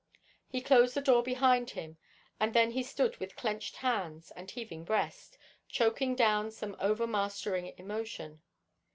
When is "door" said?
1.01-1.21